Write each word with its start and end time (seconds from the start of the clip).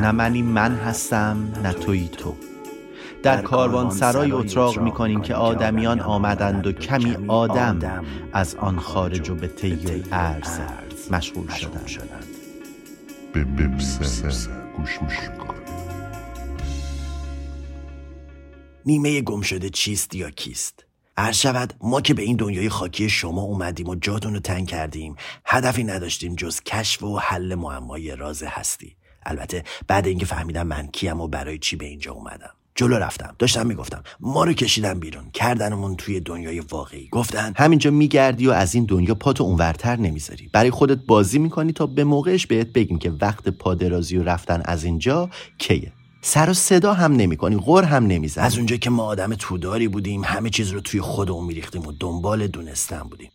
نه 0.00 0.10
منی 0.10 0.42
من 0.42 0.74
هستم 0.74 1.52
نه 1.62 1.72
توی 1.72 2.08
تو. 2.08 2.36
در 3.22 3.42
کاروان 3.42 3.90
سرای 3.90 4.32
اتراق 4.32 4.78
می 4.78 4.90
کنیم 4.90 5.22
که 5.22 5.34
آدمیان 5.34 6.00
آمدند 6.00 6.66
و 6.66 6.72
کمی 6.72 7.16
آدم 7.28 8.04
از 8.32 8.54
آن 8.54 8.78
خارج 8.78 9.30
و 9.30 9.34
به 9.34 9.48
طی 9.48 10.04
ارز 10.12 10.58
مشغول 11.10 11.48
شدند. 11.48 12.24
به 13.32 13.44
گوش 14.76 14.98
نیمه 18.86 19.20
گم 19.20 19.40
شده 19.40 19.70
چیست 19.70 20.14
یا 20.14 20.30
کیست؟ 20.30 20.84
هر 21.18 21.32
شود 21.32 21.74
ما 21.80 22.00
که 22.00 22.14
به 22.14 22.22
این 22.22 22.36
دنیای 22.36 22.68
خاکی 22.68 23.08
شما 23.08 23.42
اومدیم 23.42 23.88
و 23.88 23.94
جاتون 23.94 24.34
رو 24.34 24.40
تنگ 24.40 24.68
کردیم 24.68 25.16
هدفی 25.44 25.84
نداشتیم 25.84 26.34
جز 26.34 26.60
کشف 26.60 27.02
و 27.02 27.18
حل 27.18 27.54
معمای 27.54 28.16
راز 28.16 28.42
هستی. 28.42 28.96
البته 29.26 29.64
بعد 29.88 30.06
اینکه 30.06 30.26
فهمیدم 30.26 30.66
من 30.66 30.86
کیم 30.86 31.20
و 31.20 31.28
برای 31.28 31.58
چی 31.58 31.76
به 31.76 31.86
اینجا 31.86 32.12
اومدم. 32.12 32.50
جلو 32.74 32.96
رفتم. 32.96 33.34
داشتم 33.38 33.66
می‌گفتم 33.66 34.02
ما 34.20 34.44
رو 34.44 34.52
کشیدن 34.52 35.00
بیرون. 35.00 35.30
کردنمون 35.30 35.96
توی 35.96 36.20
دنیای 36.20 36.60
واقعی. 36.60 37.08
گفتن 37.08 37.52
همینجا 37.56 37.90
میگردی 37.90 38.46
و 38.46 38.50
از 38.50 38.74
این 38.74 38.84
دنیا 38.84 39.14
پاتو 39.14 39.44
اونورتر 39.44 39.96
نمی‌ذاری. 39.96 40.50
برای 40.52 40.70
خودت 40.70 40.98
بازی 41.06 41.38
می‌کنی 41.38 41.72
تا 41.72 41.86
به 41.86 42.04
موقعش 42.04 42.46
بهت 42.46 42.66
بگیم 42.66 42.98
که 42.98 43.10
وقت 43.10 43.48
پادرازی 43.48 44.16
و 44.16 44.22
رفتن 44.22 44.62
از 44.64 44.84
اینجا 44.84 45.30
کیه. 45.58 45.92
سر 46.22 46.50
و 46.50 46.54
صدا 46.54 46.94
هم 46.94 47.12
نمی 47.12 47.36
کنی 47.36 47.56
غور 47.56 47.84
هم 47.84 48.06
نمی‌زنی. 48.06 48.44
از 48.44 48.56
اونجا 48.56 48.76
که 48.76 48.90
ما 48.90 49.04
آدم 49.04 49.34
توداری 49.34 49.88
بودیم 49.88 50.24
همه 50.24 50.50
چیز 50.50 50.70
رو 50.70 50.80
توی 50.80 51.00
خودمون 51.00 51.44
میریختیم 51.44 51.86
و 51.86 51.92
دنبال 51.92 52.46
دونستن 52.46 53.02
بودیم. 53.02 53.30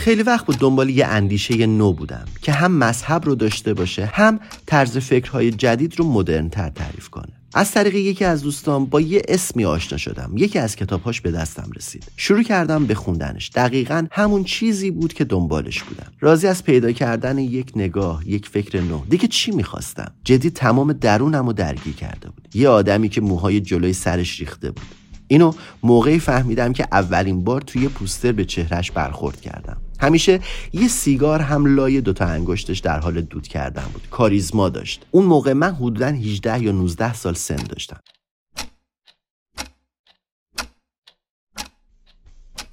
خیلی 0.00 0.22
وقت 0.22 0.46
بود 0.46 0.58
دنبال 0.58 0.90
یه 0.90 1.06
اندیشه 1.06 1.66
نو 1.66 1.92
بودم 1.92 2.24
که 2.42 2.52
هم 2.52 2.72
مذهب 2.72 3.24
رو 3.24 3.34
داشته 3.34 3.74
باشه 3.74 4.06
هم 4.06 4.40
طرز 4.66 4.98
فکرهای 4.98 5.50
جدید 5.50 5.98
رو 5.98 6.04
مدرنتر 6.04 6.68
تعریف 6.68 7.08
کنه. 7.08 7.32
از 7.54 7.72
طریق 7.72 7.94
یکی 7.94 8.24
از 8.24 8.42
دوستان 8.42 8.86
با 8.86 9.00
یه 9.00 9.22
اسمی 9.28 9.64
آشنا 9.64 9.98
شدم. 9.98 10.32
یکی 10.36 10.58
از 10.58 10.76
کتابهاش 10.76 11.20
به 11.20 11.30
دستم 11.30 11.70
رسید. 11.76 12.04
شروع 12.16 12.42
کردم 12.42 12.86
به 12.86 12.94
خوندنش. 12.94 13.50
دقیقا 13.54 14.06
همون 14.10 14.44
چیزی 14.44 14.90
بود 14.90 15.12
که 15.12 15.24
دنبالش 15.24 15.82
بودم. 15.82 16.12
راضی 16.20 16.46
از 16.46 16.64
پیدا 16.64 16.92
کردن 16.92 17.38
یک 17.38 17.72
نگاه 17.76 18.28
یک 18.28 18.48
فکر 18.48 18.80
نو. 18.80 19.04
دیگه 19.10 19.28
چی 19.28 19.50
می‌خواستم؟ 19.50 20.12
جدی 20.24 20.50
تمام 20.50 20.92
درونم 20.92 21.46
رو 21.46 21.52
درگیر 21.52 21.94
کرده 21.94 22.28
بود. 22.28 22.48
یه 22.54 22.68
آدمی 22.68 23.08
که 23.08 23.20
موهای 23.20 23.60
جلوی 23.60 23.92
سرش 23.92 24.40
ریخته 24.40 24.70
بود. 24.70 24.99
اینو 25.30 25.52
موقعی 25.82 26.18
فهمیدم 26.18 26.72
که 26.72 26.88
اولین 26.92 27.44
بار 27.44 27.60
توی 27.60 27.88
پوستر 27.88 28.32
به 28.32 28.44
چهرش 28.44 28.90
برخورد 28.90 29.40
کردم. 29.40 29.76
همیشه 30.00 30.40
یه 30.72 30.88
سیگار 30.88 31.40
هم 31.40 31.76
لای 31.76 32.00
دوتا 32.00 32.24
انگشتش 32.24 32.78
در 32.78 33.00
حال 33.00 33.20
دود 33.20 33.48
کردن 33.48 33.84
بود. 33.92 34.08
کاریزما 34.10 34.68
داشت. 34.68 35.06
اون 35.10 35.24
موقع 35.24 35.52
من 35.52 35.74
حدودا 35.74 36.06
18 36.06 36.62
یا 36.62 36.72
19 36.72 37.14
سال 37.14 37.34
سن 37.34 37.56
داشتم. 37.56 38.00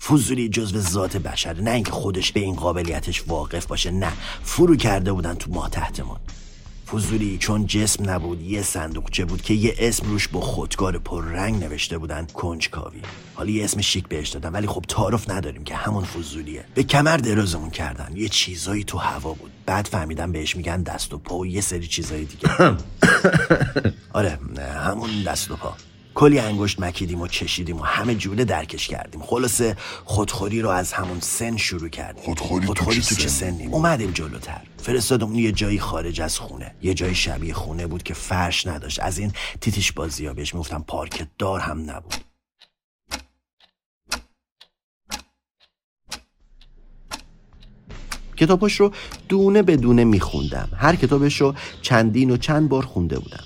فضولی 0.01 0.49
جزو 0.49 0.79
ذات 0.79 1.17
بشر 1.17 1.61
نه 1.61 1.71
اینکه 1.71 1.91
خودش 1.91 2.31
به 2.31 2.39
این 2.39 2.55
قابلیتش 2.55 3.23
واقف 3.27 3.65
باشه 3.65 3.91
نه. 3.91 4.13
فرو 4.43 4.75
کرده 4.75 5.13
بودن 5.13 5.33
تو 5.33 5.51
ما 5.51 5.69
تحتمون. 5.69 6.17
فضولی 6.91 7.37
چون 7.37 7.65
جسم 7.65 8.09
نبود 8.09 8.41
یه 8.41 8.61
صندوقچه 8.61 9.25
بود 9.25 9.41
که 9.41 9.53
یه 9.53 9.75
اسم 9.79 10.07
روش 10.07 10.27
با 10.27 10.41
خودکار 10.41 11.01
رنگ 11.11 11.63
نوشته 11.63 11.97
بودن 11.97 12.27
کنجکاوی. 12.33 13.01
حالا 13.35 13.49
یه 13.49 13.63
اسم 13.63 13.81
شیک 13.81 14.07
بهش 14.07 14.29
دادن 14.29 14.49
ولی 14.51 14.67
خب 14.67 14.85
تعارف 14.87 15.29
نداریم 15.29 15.63
که 15.63 15.75
همون 15.75 16.03
فضولیه. 16.03 16.65
به 16.73 16.83
کمر 16.83 17.17
درازمون 17.17 17.69
کردن 17.69 18.11
یه 18.15 18.29
چیزایی 18.29 18.83
تو 18.83 18.97
هوا 18.97 19.33
بود. 19.33 19.51
بعد 19.65 19.85
فهمیدم 19.85 20.31
بهش 20.31 20.55
میگن 20.55 20.81
دست 20.81 21.13
و 21.13 21.17
پا 21.17 21.37
و 21.37 21.47
یه 21.47 21.61
سری 21.61 21.87
چیزایی 21.87 22.25
دیگه. 22.25 22.49
آره 24.13 24.39
همون 24.85 25.09
دست 25.23 25.51
و 25.51 25.55
پا. 25.55 25.73
کلی 26.17 26.39
انگشت 26.39 26.79
مکیدیم 26.79 27.21
و 27.21 27.27
چشیدیم 27.27 27.79
و 27.79 27.83
همه 27.83 28.15
جوله 28.15 28.45
درکش 28.45 28.87
کردیم. 28.87 29.21
خلاصه 29.21 29.77
خودخوری 30.05 30.61
رو 30.61 30.69
از 30.69 30.93
همون 30.93 31.19
سن 31.19 31.57
شروع 31.57 31.89
کردیم. 31.89 32.23
خودخوری, 32.23 32.65
خودخوری 32.65 33.01
تو, 33.01 33.15
چه 33.15 33.27
سنیم 33.27 33.73
اومدیم 33.73 34.11
جلوتر. 34.11 34.61
فرستادم 34.77 35.35
یه 35.35 35.51
جایی 35.51 35.79
خارج 35.79 36.21
از 36.21 36.39
خونه. 36.39 36.75
یه 36.81 36.93
جایی 36.93 37.15
شبیه 37.15 37.53
خونه 37.53 37.87
بود 37.87 38.03
که 38.03 38.13
فرش 38.13 38.67
نداشت. 38.67 38.99
از 38.99 39.17
این 39.17 39.33
تیتیش 39.61 39.91
بازی 39.91 40.25
ها 40.25 40.33
بهش 40.33 40.53
می‌گفتم 40.53 40.85
پارکت 40.87 41.27
دار 41.37 41.59
هم 41.59 41.91
نبود. 41.91 42.15
کتابش 48.37 48.79
رو 48.79 48.91
دونه 49.29 49.61
به 49.61 49.77
دونه 49.77 50.03
میخوندم. 50.03 50.69
هر 50.77 50.95
کتابش 50.95 51.41
رو 51.41 51.55
چندین 51.81 52.31
و 52.31 52.37
چند 52.37 52.69
بار 52.69 52.85
خونده 52.85 53.19
بودم. 53.19 53.43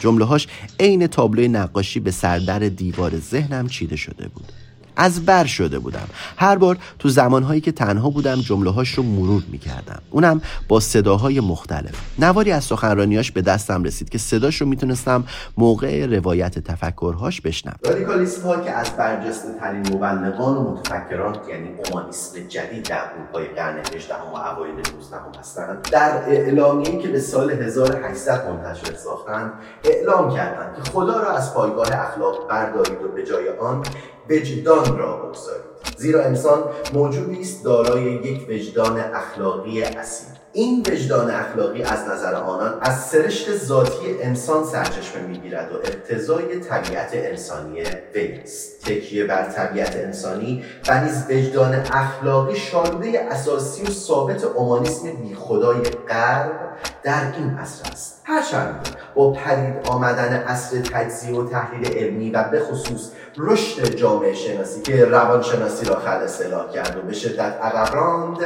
جمله 0.00 0.24
هاش 0.24 0.46
عین 0.80 1.06
تابلوی 1.06 1.48
نقاشی 1.48 2.00
به 2.00 2.10
سردر 2.10 2.58
دیوار 2.58 3.18
ذهنم 3.18 3.68
چیده 3.68 3.96
شده 3.96 4.28
بود. 4.28 4.52
از 5.00 5.26
بر 5.26 5.44
شده 5.44 5.78
بودم. 5.78 6.08
هر 6.36 6.56
بار 6.56 6.76
تو 6.98 7.08
زمانهایی 7.08 7.60
که 7.60 7.72
تنها 7.72 8.10
بودم 8.10 8.40
جمله 8.40 8.70
هاش 8.70 8.90
رو 8.90 9.02
مرور 9.02 9.42
می‌کردم. 9.48 10.02
اونم 10.10 10.40
با 10.68 10.80
صداهای 10.80 11.40
مختلف. 11.40 11.94
نواری 12.18 12.52
از 12.52 12.64
سخنرانیاش 12.64 13.32
به 13.32 13.42
دستم 13.42 13.84
رسید 13.84 14.08
که 14.08 14.18
صداش 14.18 14.60
رو 14.60 14.66
می‌تونستم 14.66 15.24
موقع 15.58 16.06
روایت 16.06 16.58
تفکرهاش 16.58 17.40
بشنم 17.40 17.76
رادیکالیست 17.84 18.42
ها 18.42 18.60
که 18.60 18.70
از 18.70 18.90
برجسته 18.90 19.48
ترین 19.60 19.94
مبلغان 19.94 20.56
و 20.56 20.70
متفکران 20.72 21.36
یعنی 21.48 21.68
اومانیسم 21.86 22.48
جدید 22.48 22.88
در 22.88 23.00
اروپای 23.14 23.44
قرن 23.44 23.78
18 23.94 24.14
و 24.14 24.36
اوایل 24.36 24.74
19 24.74 25.38
هستند 25.40 25.88
در 25.92 26.22
اعلامیه‌ای 26.28 26.98
که 26.98 27.08
به 27.08 27.20
سال 27.20 27.50
1800 27.50 28.48
منتشر 28.50 28.94
ساختند 28.94 29.52
اعلام 29.84 30.34
کردند 30.34 30.76
که 30.76 30.90
خدا 30.90 31.20
را 31.20 31.32
از 31.32 31.54
پایگاه 31.54 31.88
اخلاق 31.92 32.48
بردارید 32.48 33.02
و 33.02 33.08
به 33.08 33.26
جای 33.26 33.48
آن 33.48 33.82
وجدان 34.30 34.98
را 34.98 35.16
بگذارید. 35.16 35.70
زیرا 35.96 36.22
انسان 36.22 36.62
موجودی 36.92 37.40
است 37.40 37.64
دارای 37.64 38.02
یک 38.02 38.48
وجدان 38.48 39.00
اخلاقی 39.00 39.82
اصیل. 39.82 40.28
این 40.52 40.80
وجدان 40.80 41.30
اخلاقی 41.30 41.82
از 41.82 42.08
نظر 42.08 42.34
آنان 42.34 42.78
از 42.80 43.04
سرشت 43.04 43.56
ذاتی 43.56 44.22
انسان 44.22 44.64
سرچشمه 44.64 45.26
می‌گیرد 45.28 45.72
و 45.72 45.76
اقتضای 45.76 46.60
طبیعت 46.60 47.10
انسانی 47.12 47.82
وی 48.14 48.40
است. 48.42 48.82
تکیه 48.84 49.24
بر 49.24 49.48
طبیعت 49.48 49.96
انسانی 49.96 50.64
و 50.88 51.04
نیز 51.04 51.24
وجدان 51.30 51.74
اخلاقی 51.74 52.56
شالوده 52.56 53.20
اساسی 53.30 53.82
و 53.82 53.90
ثابت 53.90 54.44
اومانیسم 54.44 55.12
بیخدای 55.12 55.80
غرب 56.08 56.69
در 57.02 57.32
این 57.36 57.58
عصر 57.58 57.90
است. 57.92 58.20
هرچند 58.24 58.88
با 59.14 59.32
پدید 59.32 59.86
آمدن 59.86 60.32
عصر 60.32 60.78
تجزیه 60.78 61.36
و 61.36 61.48
تحلیل 61.48 61.92
علمی 61.92 62.30
و 62.30 62.44
به 62.44 62.60
خصوص 62.60 63.10
رشد 63.36 63.94
جامعه 63.94 64.34
شناسی 64.34 64.82
که 64.82 65.04
روانشناسی 65.04 65.86
را 65.86 65.94
خل 65.94 66.10
اصطلاح 66.10 66.70
کرد 66.72 66.96
و 66.96 67.02
به 67.02 67.12
شدت 67.12 67.58
عقب 67.62 67.94
راند 67.94 68.38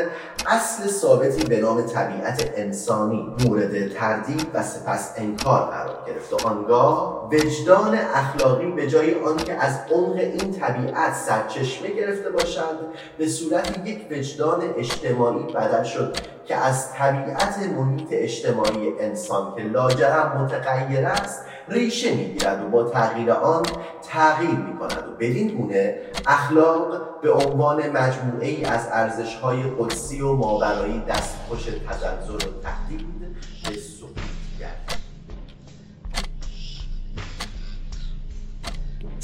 اصل 0.46 0.86
ثابتی 0.86 1.44
به 1.44 1.60
نام 1.60 1.82
طبیعت 1.82 2.52
انسانی 2.56 3.34
مورد 3.44 3.88
تردید 3.92 4.46
و 4.54 4.62
سپس 4.62 5.14
انکار 5.16 5.70
قرار 5.70 5.98
گرفت 6.06 6.32
و 6.32 6.48
آنگاه 6.48 7.28
وجدان 7.32 7.98
اخلاقی 8.14 8.66
به 8.66 8.86
جای 8.86 9.14
آنکه 9.14 9.54
از 9.54 9.78
عمق 9.92 10.16
این 10.16 10.52
طبیعت 10.52 11.14
سرچشمه 11.14 11.90
گرفته 11.90 12.30
باشد 12.30 12.78
به 13.18 13.28
صورت 13.28 13.78
یک 13.84 14.06
وجدان 14.10 14.62
اجتماعی 14.78 15.52
بدل 15.52 15.82
شد. 15.82 16.16
که 16.46 16.56
از 16.56 16.92
طبیعت 16.92 17.58
محیط 17.58 18.08
اجتماعی 18.10 18.92
انسان 19.00 19.54
که 19.56 19.62
لاجرم 19.62 20.42
متغیر 20.42 21.06
است 21.06 21.44
ریشه 21.68 22.14
می‌گیرد 22.14 22.64
و 22.64 22.68
با 22.68 22.82
تغییر 22.82 23.30
آن 23.30 23.62
تغییر 24.02 24.50
می 24.50 24.78
کند 24.78 25.08
و 25.08 25.16
بدین 25.20 25.48
گونه 25.48 25.98
اخلاق 26.26 27.20
به 27.20 27.32
عنوان 27.32 27.90
مجموعه 27.90 28.48
ای 28.48 28.64
از 28.64 28.88
ارزش 28.92 29.34
های 29.34 29.62
قدسی 29.78 30.20
و 30.20 30.32
ماورایی 30.32 31.02
دستخوش 31.08 31.64
تزلزل 31.64 32.48
و 32.48 32.62
تهدید 32.62 33.06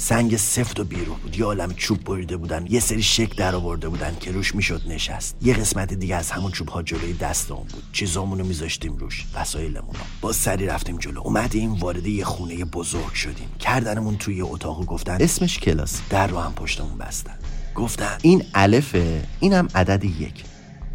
سنگ 0.01 0.37
سفت 0.37 0.79
و 0.79 0.83
بیرو 0.83 1.15
بود. 1.15 1.39
یه 1.39 1.45
عالم 1.45 1.73
چوب 1.73 2.03
بریده 2.03 2.37
بودن. 2.37 2.65
یه 2.69 2.79
سری 2.79 3.03
شک 3.03 3.35
در 3.35 3.55
آورده 3.55 3.89
بودن 3.89 4.15
که 4.19 4.31
روش 4.31 4.55
می‌شد 4.55 4.81
نشست. 4.87 5.35
یه 5.41 5.53
قسمت 5.53 5.93
دیگه 5.93 6.15
از 6.15 6.31
همون 6.31 6.51
چوب 6.51 6.69
ها 6.69 6.83
جلوی 6.83 7.13
دست 7.13 7.51
اون 7.51 7.67
بود. 7.67 7.83
چیزامون 7.93 8.39
رو 8.39 8.45
میذاشتیم 8.45 8.97
روش 8.97 9.25
وسایلمون 9.35 9.95
با 10.21 10.31
سری 10.31 10.65
رفتیم 10.65 10.97
جلو. 10.97 11.21
اومدیم 11.21 11.73
وارد 11.73 12.07
یه 12.07 12.25
خونه 12.25 12.65
بزرگ 12.65 13.13
شدیم. 13.13 13.49
کردنمون 13.59 14.17
توی 14.17 14.41
اتاق 14.41 14.85
گفتن 14.85 15.17
اسمش 15.19 15.59
کلاس. 15.59 16.01
در 16.09 16.27
رو 16.27 16.39
هم 16.39 16.53
پشتمون 16.53 16.97
بستن. 16.97 17.37
گفتن 17.75 18.17
این 18.21 18.43
الفه 18.53 19.23
اینم 19.39 19.67
عدد 19.75 20.03
یک. 20.03 20.43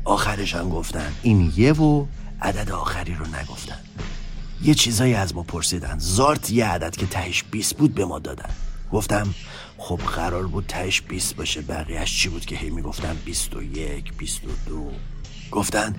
آخرش 0.05 0.55
هم 0.55 0.69
گفتن 0.69 1.13
این 1.23 1.53
یه 1.57 1.73
و 1.73 2.07
عدد 2.43 2.71
آخری 2.71 3.15
رو 3.15 3.27
نگفتن. 3.27 3.79
یه 4.63 4.75
چیزایی 4.75 5.15
از 5.15 5.35
ما 5.35 5.43
پرسیدن. 5.43 5.99
زارت 5.99 6.51
یه 6.51 6.67
عدد 6.67 6.97
که 6.97 7.07
تهش 7.07 7.45
20 7.51 7.77
بود 7.77 7.95
به 7.95 8.05
ما 8.05 8.19
دادن. 8.19 8.51
گفتم 8.93 9.35
خب 9.79 9.97
قرار 9.97 10.47
بود 10.47 10.65
تهش 10.69 11.01
20 11.01 11.37
باشه 11.37 11.63
بقیهش 11.63 12.21
چی 12.23 12.29
بود 12.29 12.47
که 12.47 12.57
هی 12.57 12.71
می‌گفتن؟ 12.71 13.17
21 13.25 14.13
22 14.19 14.91
گفتن 15.51 15.97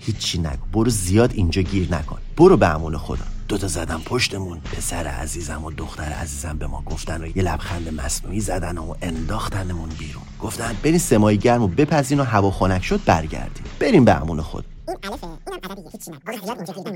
هیچی 0.00 0.38
نگو. 0.38 0.66
برو 0.72 0.90
زیاد 0.90 1.32
اینجا 1.32 1.62
گیر 1.62 1.94
نکن. 1.94 2.18
برو 2.36 2.56
به 2.56 2.68
امون 2.68 2.98
خدا. 2.98 3.24
دوتا 3.48 3.66
زدم 3.66 4.00
پشتمون. 4.04 4.60
پسر 4.60 5.06
عزیزم 5.06 5.64
و 5.64 5.70
دختر 5.70 6.02
عزیزم 6.02 6.58
به 6.58 6.66
ما 6.66 6.82
گفتن 6.82 7.22
و 7.22 7.26
یه 7.26 7.42
لبخند 7.42 7.88
مصنوعی 7.88 8.40
زدن 8.40 8.78
و 8.78 8.94
انداختنمون 9.02 9.88
بیرون. 9.88 10.22
گفتن 10.40 10.76
برین 10.82 10.98
سمای 10.98 11.38
گرم 11.38 11.62
و 11.62 11.68
بپزین 11.68 12.20
و 12.20 12.24
هوا 12.24 12.50
خنک 12.50 12.84
شد 12.84 13.00
برگردیم. 13.04 13.64
بریم 13.80 14.04
به 14.04 14.14
امون 14.20 14.40
خود 14.40 14.64
الفه. 14.88 15.26
هیچی 15.76 16.12
خدا 16.72 16.92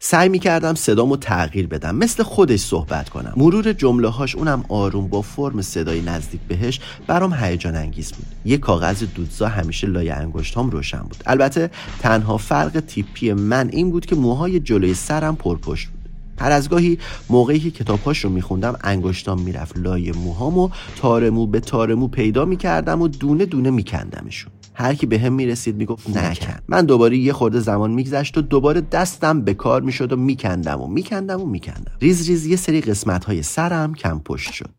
سعی 0.00 0.28
می‌کردم 0.28 0.74
صدامو 0.74 1.16
تغییر 1.16 1.66
بدم 1.66 1.96
مثل 1.96 2.22
خودش 2.22 2.60
صحبت 2.60 3.08
کنم. 3.08 3.32
مرور 3.36 3.72
جمله 3.72 4.08
هاش 4.08 4.36
اونم 4.36 4.64
آروم 4.68 5.08
با 5.08 5.22
فرم 5.22 5.62
صدای 5.62 6.00
نزدیک 6.00 6.40
بهش 6.48 6.80
برام 7.06 7.34
هیجان 7.34 7.76
انگیز 7.76 8.12
بود. 8.12 8.26
یه 8.44 8.58
کاغذ 8.58 9.04
دودزا 9.14 9.48
همیشه 9.48 9.86
لای 9.86 10.10
انگشتام 10.10 10.70
روشن 10.70 11.02
بود. 11.02 11.22
البته 11.26 11.70
تنها 12.00 12.36
فرق 12.36 12.80
تیپی 12.80 13.32
من 13.32 13.68
این 13.72 13.90
بود 13.90 14.06
که 14.06 14.16
موهای 14.16 14.60
جلوی 14.60 14.94
سرم 14.94 15.36
پرپشت 15.36 15.88
بود. 15.88 15.97
هر 16.40 16.50
از 16.50 16.68
گاهی 16.68 16.98
موقعی 17.30 17.60
که 17.60 17.70
کتابهاش 17.70 18.24
رو 18.24 18.30
میخوندم 18.30 18.76
انگشتام 18.80 19.42
می‌رفت 19.42 19.78
لای 19.78 20.12
موهام 20.12 20.58
و 20.58 20.70
تارمو 20.96 21.46
به 21.46 21.60
تارمو 21.60 22.08
پیدا 22.08 22.44
می‌کردم 22.44 23.02
و 23.02 23.08
دونه 23.08 23.46
دونه 23.46 23.70
میکندمشون. 23.70 24.52
هر 24.74 24.94
کی 24.94 25.06
بهم 25.06 25.32
می‌رسید 25.32 25.76
می‌گفت 25.76 26.16
نکن 26.16 26.58
من 26.68 26.86
دوباره 26.86 27.16
یه 27.16 27.32
خورده 27.32 27.60
زمان 27.60 27.90
میگذشت 27.90 28.38
و 28.38 28.42
دوباره 28.42 28.80
دستم 28.80 29.40
به 29.40 29.54
کار 29.54 29.82
می‌شد 29.82 30.12
و 30.12 30.16
میکندم 30.16 30.80
و 30.80 30.86
میکندم 30.86 31.40
و 31.40 31.46
میکندم. 31.46 31.92
ریز 32.00 32.28
ریز 32.28 32.46
یه 32.46 32.56
سری 32.56 32.80
قسمت 32.80 33.24
های 33.24 33.42
سرم 33.42 33.94
کم 33.94 34.18
پشت 34.18 34.52
شد. 34.52 34.70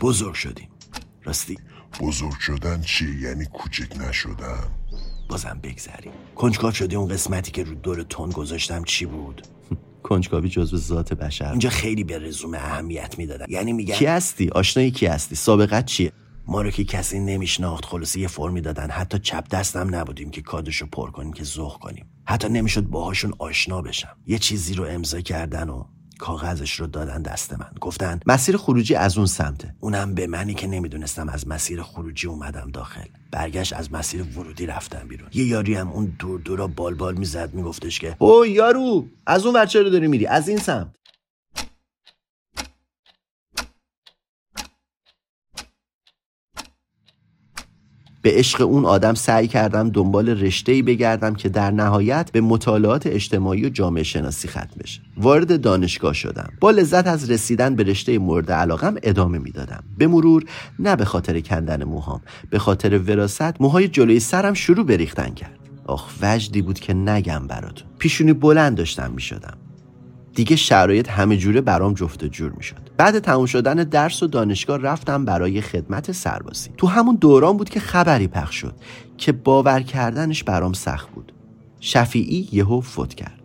بزرگ 0.00 0.34
شدیم. 0.34 0.68
راستی. 1.24 1.58
بزرگ 2.00 2.38
شدن 2.40 2.80
چی؟ 2.82 3.20
یعنی 3.20 3.44
کوچک 3.44 3.96
نشدن؟ 3.96 4.64
بازم 5.28 5.60
بگذریم. 5.62 6.12
کنجکاو 6.34 6.72
شدی 6.72 6.96
اون 6.96 7.08
قسمتی 7.08 7.50
که 7.50 7.64
رو 7.64 7.74
دور 7.74 8.02
تون 8.02 8.30
گذاشتم 8.30 8.84
چی 8.84 9.06
بود؟ 9.06 9.46
کنجکاوی 10.02 10.48
جزو 10.48 10.76
ذات 10.76 11.12
بشر. 11.12 11.50
اینجا 11.50 11.70
خیلی 11.70 12.04
به 12.04 12.18
رزومه 12.18 12.58
اهمیت 12.58 13.18
می‌دادن. 13.18 13.46
یعنی 13.48 13.72
میگن 13.72 13.94
کی 13.94 14.06
هستی؟ 14.06 14.48
آشنایی 14.48 14.90
کی 14.90 15.06
هستی؟ 15.06 15.34
سابقت 15.34 15.86
چیه؟ 15.86 16.12
ما 16.48 16.62
رو 16.62 16.70
که 16.70 16.84
کسی 16.84 17.18
نمیشناخت 17.18 17.84
خلاصه 17.84 18.20
یه 18.20 18.28
فرمی 18.28 18.60
دادن. 18.60 18.90
حتی 18.90 19.18
چپ 19.18 19.48
دستم 19.48 19.94
نبودیم 19.94 20.30
که 20.30 20.42
کادشو 20.42 20.86
پر 20.86 21.10
کنیم 21.10 21.32
که 21.32 21.44
ذوق 21.44 21.78
کنیم. 21.78 22.06
حتی 22.24 22.48
نمی‌شد 22.48 22.82
باهاشون 22.82 23.32
آشنا 23.38 23.82
بشم. 23.82 24.16
یه 24.26 24.38
چیزی 24.38 24.74
رو 24.74 24.84
امضا 24.84 25.20
کردن 25.20 25.68
و 25.68 25.84
کاغذش 26.18 26.80
رو 26.80 26.86
دادن 26.86 27.22
دست 27.22 27.52
من. 27.52 27.70
گفتن 27.80 28.20
مسیر 28.26 28.56
خروجی 28.56 28.94
از 28.94 29.18
اون 29.18 29.26
سمته. 29.26 29.74
اونم 29.80 30.14
به 30.14 30.26
منی 30.26 30.54
که 30.54 30.66
نمی‌دونستم 30.66 31.28
از 31.28 31.48
مسیر 31.48 31.82
خروجی 31.82 32.26
اومدم 32.26 32.70
داخل. 32.72 33.04
برگشت 33.30 33.72
از 33.72 33.92
مسیر 33.92 34.22
ورودی 34.22 34.66
رفتم 34.66 35.08
بیرون. 35.08 35.28
یه 35.34 35.44
یاری 35.44 35.74
هم 35.74 35.88
اون 35.88 36.16
دور 36.18 36.40
دورا 36.40 36.66
بال 36.66 36.94
بال 36.94 37.14
می‌زد 37.14 37.54
میگفتش 37.54 37.98
که 37.98 38.16
او 38.18 38.46
یارو 38.46 39.06
از 39.26 39.46
اون 39.46 39.54
ور 39.54 39.66
رو 39.74 39.90
داری 39.90 40.08
میری؟ 40.08 40.26
از 40.26 40.48
این 40.48 40.58
سمت. 40.58 40.88
به 48.26 48.32
عشق 48.32 48.60
اون 48.60 48.84
آدم 48.84 49.14
سعی 49.14 49.48
کردم 49.48 49.90
دنبال 49.90 50.28
رشته 50.28 50.72
ای 50.72 50.82
بگردم 50.82 51.34
که 51.34 51.48
در 51.48 51.70
نهایت 51.70 52.30
به 52.32 52.40
مطالعات 52.40 53.06
اجتماعی 53.06 53.64
و 53.64 53.68
جامعه 53.68 54.02
شناسی 54.02 54.48
ختم 54.48 54.76
بشه. 54.80 55.00
وارد 55.16 55.60
دانشگاه 55.60 56.12
شدم. 56.12 56.48
با 56.60 56.70
لذت 56.70 57.06
از 57.06 57.30
رسیدن 57.30 57.74
به 57.74 57.82
رشته 57.82 58.18
مورد 58.18 58.52
علاقم 58.52 58.94
ادامه 59.02 59.38
می‌دادم. 59.38 59.84
به 59.98 60.06
مرور 60.06 60.44
نه 60.78 60.96
به 60.96 61.04
خاطر 61.04 61.40
کندن 61.40 61.84
موهام 61.84 62.20
به 62.50 62.58
خاطر 62.58 62.98
وراست 62.98 63.60
موهای 63.60 63.88
جلوی 63.88 64.20
سرم 64.20 64.54
شروع 64.54 64.86
بریختن 64.86 65.34
کرد. 65.34 65.58
آخ 65.84 66.08
وجدی 66.22 66.62
بود 66.62 66.78
که 66.78 66.94
نگم 66.94 67.46
براتون. 67.46 67.88
پیشونی 67.98 68.32
بلند 68.32 68.76
داشتم 68.76 69.10
می‌شدم. 69.10 69.58
دیگه 70.36 70.56
شرایط 70.56 71.08
همه 71.08 71.36
جوره 71.36 71.60
برام 71.60 71.94
جفت 71.94 72.24
جور 72.24 72.52
می‌شد. 72.52 72.76
بعد 72.96 73.18
تموم 73.18 73.46
شدن 73.46 73.74
درس 73.74 74.22
و 74.22 74.26
دانشگاه 74.26 74.78
رفتم 74.78 75.24
برای 75.24 75.60
خدمت 75.60 76.12
سربازی. 76.12 76.70
تو 76.76 76.86
همون 76.86 77.16
دوران 77.16 77.56
بود 77.56 77.68
که 77.68 77.80
خبری 77.80 78.28
پخش 78.28 78.54
شد 78.54 78.74
که 79.18 79.32
باور 79.32 79.80
کردنش 79.80 80.44
برام 80.44 80.72
سخت 80.72 81.10
بود. 81.10 81.32
شفیعی 81.80 82.48
یهو 82.52 82.80
فوت 82.80 83.14
کرد. 83.14 83.40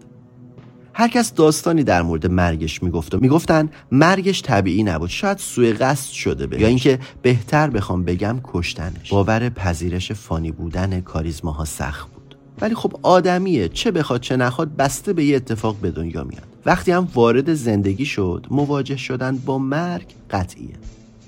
هر 0.94 1.08
کس 1.08 1.34
داستانی 1.34 1.84
در 1.84 2.02
مورد 2.02 2.28
مرگش 2.28 2.84
می‌گفت 2.84 3.16
و 3.16 3.20
می‌گفتن 3.20 3.70
مرگش 3.92 4.42
طبیعی 4.42 4.84
نبود. 4.84 5.10
شاید 5.10 5.38
سوء 5.38 5.74
قصد 5.74 6.12
شده 6.12 6.48
به 6.48 6.62
یا 6.62 6.68
اینکه 6.68 7.00
بهتر 7.22 7.70
بخوام 7.70 8.04
بگم 8.04 8.40
کشتنش. 8.44 9.10
باور 9.12 9.50
پذیرش 9.50 10.12
فانی 10.12 10.52
بودن 10.52 11.02
کاریزماها 11.02 11.66
سخت 11.66 12.12
بود. 12.14 12.36
ولی 12.62 12.76
خب 12.76 13.00
آدمیه 13.02 13.70
چه 13.70 13.92
بخواد 13.92 14.22
چه 14.22 14.38
نخواد 14.38 14.76
بسته 14.76 15.14
به 15.14 15.24
یه 15.24 15.36
اتفاق 15.36 15.76
به 15.76 15.92
دنیا 15.92 16.24
میاد. 16.24 16.51
وقتی 16.66 16.92
هم 16.92 17.08
وارد 17.14 17.54
زندگی 17.54 18.06
شد 18.06 18.48
مواجه 18.52 18.98
شدن 18.98 19.38
با 19.38 19.58
مرگ 19.58 20.08
قطعیه. 20.32 20.76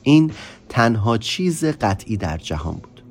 این 0.04 0.32
تنها 0.70 1.18
چیز 1.18 1.66
قطعی 1.66 2.18
در 2.18 2.38
جهان 2.38 2.74
بود. 2.74 3.04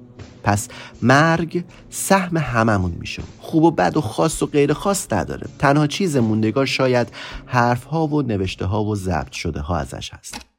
پس 0.42 0.68
مرگ 1.02 1.64
سهم 1.90 2.36
هممون 2.36 2.92
میشه. 3.00 3.22
خوب 3.40 3.64
و 3.64 3.70
بد 3.70 3.96
و 3.96 4.00
خاص 4.00 4.42
و 4.42 4.46
غیر 4.46 4.72
خاص 4.72 5.12
نداره. 5.12 5.46
تنها 5.58 5.86
چیز 5.86 6.16
موندگار 6.16 6.66
شاید 6.66 7.08
حرف 7.46 7.84
ها 7.84 8.06
و 8.06 8.22
نوشته 8.22 8.66
ها 8.66 8.84
و 8.84 8.96
ضبط 8.96 9.32
شده 9.32 9.60
ها 9.60 9.76
ازش 9.76 10.10
هست. 10.14 10.51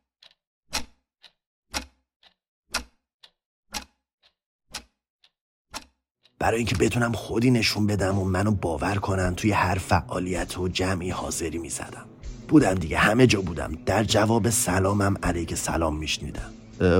برای 6.44 6.58
اینکه 6.58 6.76
بتونم 6.76 7.12
خودی 7.12 7.52
نشون 7.52 7.88
بدم 7.88 8.20
و 8.20 8.26
منو 8.26 8.52
باور 8.52 8.96
کنن 8.96 9.36
توی 9.36 9.52
هر 9.52 9.76
فعالیت 9.76 10.58
و 10.58 10.68
جمعی 10.68 11.10
حاضری 11.10 11.58
می‌زدم. 11.58 12.06
بودم 12.48 12.74
دیگه 12.74 12.98
همه 12.98 13.28
جا 13.28 13.42
بودم. 13.42 13.72
در 13.86 14.04
جواب 14.04 14.50
سلامم 14.50 15.16
علیک 15.24 15.56
سلام 15.56 15.98
میشنیدم. 15.98 16.52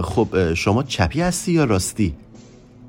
خب 0.02 0.54
شما 0.54 0.84
چپی 0.84 1.22
هستی 1.22 1.52
یا 1.52 1.64
راستی؟ 1.64 2.16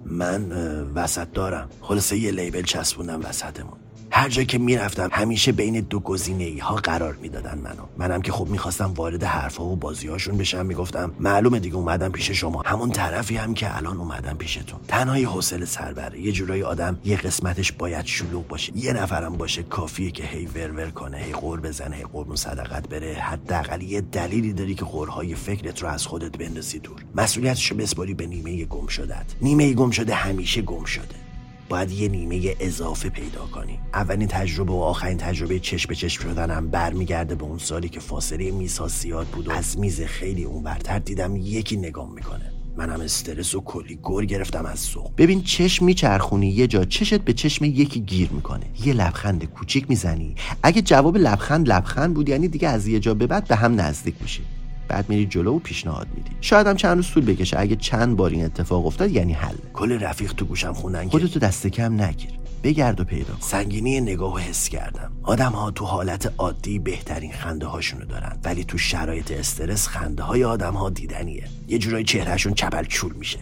من 0.06 0.52
وسط 0.94 1.32
دارم. 1.32 1.68
خلاصه 1.80 2.18
یه 2.18 2.30
لیبل 2.30 2.62
چسبوندم 2.62 3.20
وسطمون. 3.20 3.78
هر 4.16 4.28
جا 4.28 4.42
که 4.42 4.58
می‌رفتم 4.58 5.08
همیشه 5.12 5.52
بین 5.52 5.80
دو 5.80 6.00
گزینه 6.00 6.44
ای 6.44 6.58
ها 6.58 6.74
قرار 6.74 7.14
می‌دادن 7.14 7.58
منو. 7.58 7.82
منم 7.96 8.22
که 8.22 8.32
خب 8.32 8.48
می‌خواستم 8.48 8.92
وارد 8.94 9.24
حرفها 9.24 9.64
و 9.64 9.76
بازیهاشون 9.76 10.36
بشم 10.36 10.66
می‌گفتم 10.66 11.12
معلومه 11.20 11.58
دیگه 11.58 11.76
اومدم 11.76 12.12
پیش 12.12 12.30
شما. 12.30 12.62
همون 12.66 12.90
طرفی 12.90 13.36
هم 13.36 13.54
که 13.54 13.76
الان 13.76 13.96
اومدم 13.96 14.36
پیشتون. 14.36 14.80
تنهای 14.88 15.24
حوصله 15.24 15.64
سربره 15.64 16.20
یه 16.20 16.32
جورایی 16.32 16.62
آدم 16.62 16.98
یه 17.04 17.16
قسمتش 17.16 17.72
باید 17.72 18.06
شلوغ 18.06 18.48
باشه. 18.48 18.72
یه 18.76 18.92
نفرم 18.92 19.36
باشه 19.36 19.62
کافیه 19.62 20.10
که 20.10 20.24
هی 20.24 20.46
ورور 20.46 20.90
کنه 20.90 21.16
هی 21.16 21.32
قور 21.32 21.60
بزنه 21.60 21.96
هی 21.96 22.04
قربون 22.12 22.36
صدقت 22.36 22.88
بره. 22.88 23.14
حداقل 23.14 23.82
یه 23.82 24.00
دلیلی 24.00 24.52
داری 24.52 24.74
که 24.74 24.84
قورهای 24.84 25.34
فکرت 25.34 25.82
رو 25.82 25.88
از 25.88 26.06
خودت 26.06 26.38
بندازی 26.38 26.78
دور. 26.78 27.04
مسئولیتشو 27.14 27.74
بسپاری 27.74 28.14
به 28.14 28.26
نیمه 28.26 28.64
گم 28.64 28.86
شدت 28.86 29.26
نیمه 29.42 29.72
گم 29.72 29.90
شده 29.90 30.14
همیشه 30.14 30.62
گم 30.62 30.84
شده. 30.84 31.23
باید 31.68 31.90
یه 31.90 32.08
نیمه 32.08 32.54
اضافه 32.60 33.08
پیدا 33.08 33.46
کنی. 33.46 33.78
اولین 33.94 34.28
تجربه 34.28 34.72
و 34.72 34.76
آخرین 34.76 35.18
تجربه 35.18 35.58
چشم 35.58 35.88
به 35.88 35.94
چشم 35.94 36.22
شدنم 36.22 36.68
برمیگرده 36.68 37.34
به 37.34 37.44
اون 37.44 37.58
سالی 37.58 37.88
که 37.88 38.00
فاصله 38.00 38.50
میز 38.50 38.80
زیاد 38.82 39.26
بود 39.26 39.48
و 39.48 39.52
از 39.52 39.78
میز 39.78 40.00
خیلی 40.00 40.44
اون 40.44 40.62
برتر 40.62 40.98
دیدم 40.98 41.36
یکی 41.36 41.76
نگام 41.76 42.14
می‌کنه. 42.14 42.52
منم 42.76 43.00
استرس 43.00 43.54
و 43.54 43.60
کلی 43.60 43.94
گور 43.94 44.24
گرفتم 44.24 44.66
از 44.66 44.78
سوق 44.78 45.10
ببین 45.16 45.42
چشم 45.42 45.84
میچرخونی 45.84 46.48
یه 46.48 46.66
جا 46.66 46.84
چشت 46.84 47.20
به 47.20 47.32
چشم 47.32 47.64
یکی 47.64 48.00
گیر 48.00 48.30
می‌کنه. 48.32 48.66
یه 48.84 48.92
لبخند 48.92 49.44
کوچیک 49.44 49.90
می‌زنی. 49.90 50.34
اگه 50.62 50.82
جواب 50.82 51.16
لبخند 51.16 51.68
لبخند 51.68 52.14
بود 52.14 52.28
یعنی 52.28 52.48
دیگه 52.48 52.68
از 52.68 52.86
یه 52.86 53.00
جا 53.00 53.14
به 53.14 53.26
بعد 53.26 53.48
به 53.48 53.56
هم 53.56 53.80
نزدیک 53.80 54.14
میشی. 54.20 54.42
بعد 54.88 55.08
میری 55.08 55.26
جلو 55.26 55.56
و 55.56 55.58
پیشنهاد 55.58 56.06
میدی. 56.14 56.30
شاید 56.40 56.66
هم 56.66 56.76
چند 56.76 56.96
روز 56.96 57.10
طول 57.10 57.24
بکشه. 57.24 57.60
اگه 57.60 57.76
چند 57.76 58.16
بار 58.16 58.30
این 58.30 58.44
اتفاق 58.44 58.86
افتاد 58.86 59.10
یعنی 59.10 59.32
حل. 59.32 59.54
کل 59.72 59.92
رفیق 59.92 60.32
تو 60.32 60.44
گوشم 60.44 60.72
خوندن 60.72 61.04
که 61.04 61.10
خودتو 61.10 61.38
دست 61.38 61.66
کم 61.66 62.02
نگیر. 62.02 62.30
بگرد 62.62 63.00
و 63.00 63.04
پیدا 63.04 63.32
کن. 63.32 63.40
سنگینی 63.40 64.00
نگاه 64.00 64.40
حس 64.40 64.68
کردم. 64.68 65.12
آدم 65.22 65.52
ها 65.52 65.70
تو 65.70 65.84
حالت 65.84 66.32
عادی 66.38 66.78
بهترین 66.78 67.32
خنده 67.32 67.66
هاشونو 67.66 68.04
دارن. 68.04 68.38
ولی 68.44 68.64
تو 68.64 68.78
شرایط 68.78 69.30
استرس 69.30 69.88
خنده 69.88 70.22
های 70.22 70.44
آدم 70.44 70.74
ها 70.74 70.90
دیدنیه. 70.90 71.44
یه 71.68 71.78
جورایی 71.78 72.04
چهرهشون 72.04 72.54
چپل 72.54 72.84
چول 72.84 73.12
میشه. 73.12 73.38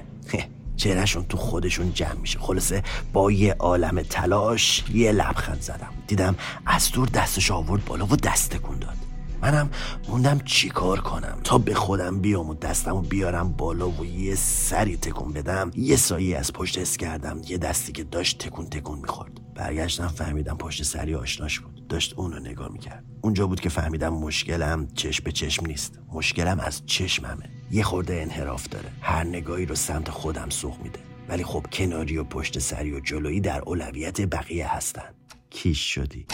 چهرهشون 0.76 1.24
تو 1.24 1.36
خودشون 1.36 1.92
جمع 1.92 2.20
میشه. 2.20 2.38
خلاصه 2.38 2.82
با 3.12 3.32
یه 3.32 3.56
عالم 3.58 4.02
تلاش 4.02 4.84
یه 4.94 5.12
لبخند 5.12 5.60
زدم. 5.60 5.88
دیدم 6.06 6.36
از 6.66 6.90
دور 6.92 7.08
دستش 7.08 7.50
آورد 7.50 7.84
بالا 7.84 8.06
و 8.06 8.16
دست 8.16 8.50
تکون 8.50 8.78
داد. 8.78 8.96
منم 9.42 9.70
موندم 10.08 10.38
چیکار 10.44 11.00
کنم. 11.00 11.40
تا 11.44 11.58
به 11.58 11.74
خودم 11.74 12.20
بیام 12.20 12.48
و 12.48 12.54
دستم 12.54 12.96
و 12.96 13.00
بیارم 13.00 13.52
بالا 13.52 13.90
و 13.90 14.06
یه 14.06 14.34
سری 14.34 14.96
تکون 14.96 15.32
بدم. 15.32 15.70
یه 15.76 15.96
سایه 15.96 16.38
از 16.38 16.52
پشت 16.52 16.78
حس 16.78 16.96
کردم 16.96 17.40
یه 17.48 17.58
دستی 17.58 17.92
که 17.92 18.04
داشت 18.04 18.38
تکون 18.38 18.66
تکون 18.66 18.98
می‌خورد. 18.98 19.54
برگشتم 19.54 20.08
فهمیدم 20.08 20.56
پشت 20.56 20.82
سری 20.82 21.14
آشناش 21.14 21.60
بود. 21.60 21.88
داشت 21.88 22.14
اونو 22.16 22.38
نگاه 22.38 22.72
می‌کرد. 22.72 23.04
اونجا 23.20 23.46
بود 23.46 23.60
که 23.60 23.68
فهمیدم 23.68 24.14
مشکلم 24.14 24.88
چشم 24.94 25.24
به 25.24 25.32
چشم 25.32 25.66
نیست. 25.66 25.98
مشکلم 26.12 26.60
از 26.60 26.82
چشممه. 26.86 27.50
یه 27.70 27.82
خورده 27.82 28.20
انحراف 28.22 28.68
داره. 28.68 28.88
هر 29.00 29.24
نگاهی 29.24 29.66
رو 29.66 29.74
سمت 29.74 30.10
خودم 30.10 30.50
سوق 30.50 30.82
میده. 30.82 30.98
ولی 31.28 31.44
خب 31.44 31.66
کناری 31.72 32.18
و 32.18 32.24
پشت 32.24 32.58
سری 32.58 32.92
و 32.92 33.00
جلویی 33.00 33.40
در 33.40 33.60
اولویت 33.60 34.20
بقیه 34.20 34.74
هستن. 34.74 35.14
کیش 35.50 35.94
شدی. 35.94 36.26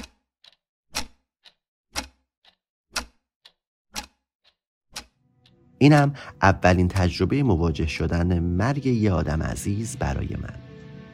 اینم 5.78 6.12
اولین 6.42 6.88
تجربه 6.88 7.42
مواجه 7.42 7.86
شدن 7.86 8.38
مرگ 8.38 8.86
یه 8.86 9.12
آدم 9.12 9.42
عزیز 9.42 9.96
برای 9.96 10.28
من. 10.42 10.54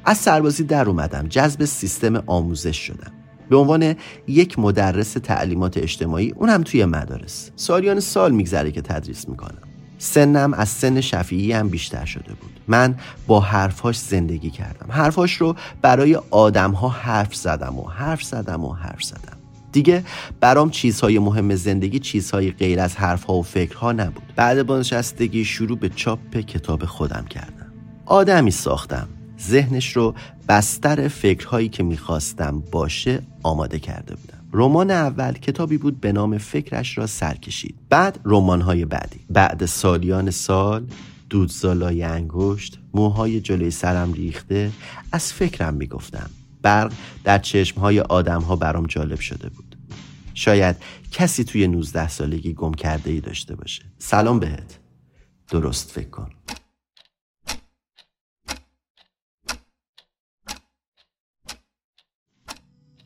از 0.04 0.18
سربازی 0.18 0.64
در 0.64 0.88
اومدم 0.88 1.26
جذب 1.28 1.64
سیستم 1.64 2.23
آموزش 2.26 2.76
شدم. 2.76 3.12
به 3.50 3.56
عنوان 3.56 3.94
یک 4.26 4.59
مدرس 4.59 5.12
تعلیمات 5.12 5.78
اجتماعی 5.78 6.30
اونم 6.30 6.62
توی 6.62 6.85
مدارس. 6.85 7.50
سالیان 7.56 8.00
سال 8.00 8.33
میگذره 8.33 8.71
که 8.71 8.83
تدریس 8.83 9.28
می‌کنم. 9.28 9.62
سنم 9.99 10.54
از 10.54 10.68
سن 10.68 11.00
شفیعی 11.00 11.52
هم 11.52 11.68
بیشتر 11.68 12.04
شده 12.04 12.35
بود. 12.35 12.61
من 12.68 12.94
با 13.26 13.40
حرفاش 13.40 13.99
زندگی 13.99 14.50
کردم. 14.50 14.92
حرفاش 14.92 15.35
رو 15.35 15.56
برای 15.83 16.18
آدمها 16.30 16.88
حرف 16.88 17.35
زدم 17.35 17.78
و 17.78 17.88
حرف 17.88 18.23
زدم 18.23 18.64
و 18.64 18.73
حرف 18.73 19.02
زدم. 19.02 19.33
دیگه 19.74 20.04
برام 20.40 20.70
چیزهای 20.70 21.18
مهم 21.18 21.54
زندگی 21.54 21.98
چیزهای 21.98 22.50
غیر 22.50 22.80
از 22.80 22.96
حرفها 22.96 23.34
و 23.34 23.42
فکرها 23.42 23.92
نبود. 23.92 24.32
بعد 24.36 24.66
بازنشستگی 24.66 25.44
شروع 25.44 25.78
به 25.78 25.88
چاپ 25.88 26.36
کتاب 26.36 26.84
خودم 26.84 27.24
کردم. 27.30 27.72
آدمی 28.06 28.50
ساختم. 28.50 29.08
ذهنش 29.40 29.96
رو 29.96 30.14
بستر 30.48 31.08
فکرهایی 31.08 31.68
که 31.68 31.82
می‌خواستم 31.82 32.62
باشه 32.72 33.22
آماده 33.42 33.78
کرده 33.78 34.14
بودم. 34.14 34.44
رمان 34.52 34.90
اول 34.90 35.32
کتابی 35.32 35.78
بود 35.78 36.00
به 36.00 36.12
نام 36.12 36.38
فکرش 36.38 36.98
را 36.98 37.06
سر 37.06 37.34
کشید 37.34 37.74
بعد 37.88 38.20
رمان‌های 38.24 38.84
بعدی. 38.84 39.20
بعد 39.30 39.66
سالیان 39.66 40.30
سال 40.30 40.86
دودزالای 41.30 42.02
انگشت 42.02 42.78
موهای 42.94 43.40
جلوی 43.40 43.70
سرم 43.70 44.12
ریخته 44.12 44.70
از 45.12 45.32
فکرم 45.32 45.74
می‌گفتم. 45.74 46.30
برق 46.64 46.92
در 47.25 47.38
چشمهای 47.38 48.00
آدمها 48.00 48.56
برام 48.56 48.87
جالب 48.87 49.21
شده 49.21 49.49
بود. 49.49 49.76
شاید 50.35 50.76
کسی 51.12 51.44
توی 51.44 51.66
19 51.66 52.09
سالگی 52.09 52.54
گم 52.54 52.75
کرده 52.75 53.11
ای 53.11 53.21
داشته 53.21 53.56
باشه. 53.56 53.83
سلام 53.99 54.38
بهت. 54.38 54.78
درست 55.49 55.90
فکر 55.90 56.11
کن. 56.11 56.30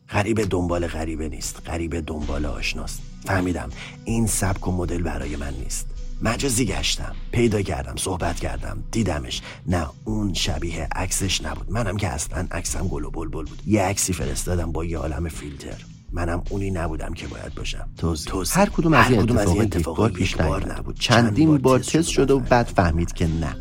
غریبه 0.09 0.45
دنبال 0.45 0.87
غریبه 0.87 1.29
نیست. 1.29 1.62
غریبه 1.67 2.00
دنبال 2.00 2.47
آشناست. 2.47 3.03
فهمیدم 3.25 3.71
این 4.05 4.27
سبک 4.27 4.69
و 4.69 4.73
مدل 4.73 5.03
برای 5.03 5.37
من 5.37 5.55
نیست. 5.55 5.98
مجازی 6.22 6.64
گشتم. 6.64 7.14
پیدا 7.32 7.62
کردم 7.62 7.96
صحبت 7.96 8.40
کردم. 8.40 8.84
دیدمش. 8.90 9.42
نه 9.66 9.87
اون 10.04 10.34
شبیه 10.34 10.88
عکسش 10.96 11.44
نبود. 11.44 11.70
منم 11.70 11.96
که 11.96 12.08
اصلا 12.08 12.46
عکسم 12.50 12.88
گل 12.88 13.04
و 13.04 13.10
بلبل 13.10 13.44
بود. 13.44 13.62
یه 13.66 13.82
عکسی 13.82 14.12
فرستادم 14.12 14.72
با 14.72 14.84
یه 14.84 14.98
عالم 14.98 15.28
فیلتر. 15.28 15.84
منم 16.12 16.42
اونی 16.50 16.70
نبودم 16.70 17.14
که 17.14 17.26
باید 17.26 17.54
باشم. 17.54 17.88
توضیح. 17.96 18.32
توضیح. 18.32 18.58
هر 18.58 18.68
کدوم 18.68 18.92
از 18.92 19.10
این 19.48 19.60
اتفاقات 19.60 20.12
پیش 20.12 20.37
بار. 20.37 20.72
نبود. 20.72 20.98
چندین 20.98 21.58
بار 21.58 21.78
تست 21.78 21.96
تست 21.96 22.08
شده 22.08 22.34
و 22.34 22.38
بعد 22.38 22.66
فهمید 22.66 23.12
که 23.12 23.26
نه. 23.26 23.56